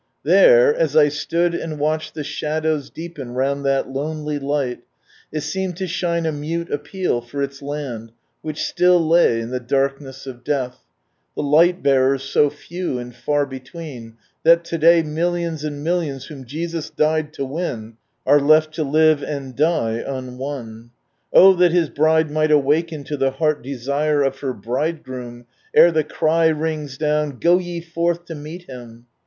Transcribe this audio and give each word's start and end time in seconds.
There, 0.23 0.73
as 0.75 0.95
I 0.95 1.09
stood 1.09 1.53
and 1.53 1.77
watched 1.77 2.15
the 2.15 2.23
shadows 2.23 2.89
deepen 2.89 3.35
round 3.35 3.63
that 3.65 3.87
lonely 3.87 4.39
light, 4.39 4.79
it 5.31 5.41
seemed 5.41 5.77
to 5.77 5.85
shine 5.85 6.25
a 6.25 6.31
mute 6.31 6.71
appeal 6.71 7.21
for 7.21 7.43
its 7.43 7.61
land 7.61 8.11
which 8.41 8.63
still 8.63 8.99
lay 9.07 9.39
in 9.39 9.51
the 9.51 9.59
darkness 9.59 10.25
of 10.25 10.43
death— 10.43 10.79
the 11.35 11.43
light 11.43 11.83
bearers 11.83 12.23
so 12.23 12.49
few 12.49 12.97
and 12.97 13.15
far 13.15 13.45
between, 13.45 14.17
that 14.41 14.63
to 14.63 14.79
day 14.79 15.03
millions 15.03 15.63
and 15.63 15.85
milhons 15.85 16.29
whom 16.29 16.45
Jesus 16.45 16.89
died 16.89 17.31
to 17.33 17.45
win 17.45 17.97
are 18.25 18.39
left 18.39 18.73
to 18.73 18.83
live 18.83 19.21
and 19.21 19.55
die 19.55 20.03
unwon. 20.03 20.89
Oh 21.31 21.53
that 21.53 21.71
His 21.73 21.89
Bride 21.89 22.31
might 22.31 22.49
awaken 22.49 23.03
to 23.03 23.17
the 23.17 23.29
heart 23.29 23.61
desire 23.61 24.23
of 24.23 24.39
her 24.39 24.51
Bridegroom, 24.53 25.45
ere 25.75 25.91
the 25.91 26.03
cry 26.03 26.47
rings 26.47 26.97
down," 26.97 27.37
Go 27.39 27.59
ye 27.59 27.81
forth 27.81 28.25
to 28.25 28.33
meet 28.33 28.63
Him!" 28.63 29.05